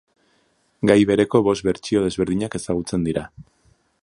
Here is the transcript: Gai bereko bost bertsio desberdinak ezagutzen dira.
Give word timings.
Gai 0.91 0.95
bereko 1.11 1.43
bost 1.49 1.67
bertsio 1.69 2.03
desberdinak 2.09 2.61
ezagutzen 2.63 3.09
dira. 3.11 3.29